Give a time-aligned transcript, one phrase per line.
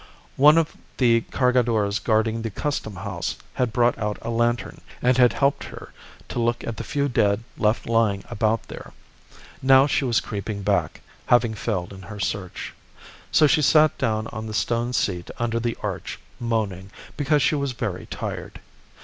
[0.35, 5.33] One of the Cargadores guarding the Custom House had brought out a lantern, and had
[5.33, 5.93] helped her
[6.29, 8.93] to look at the few dead left lying about there.
[9.61, 12.73] Now she was creeping back, having failed in her search.
[13.31, 17.73] So she sat down on the stone seat under the arch, moaning, because she was
[17.73, 18.59] very tired.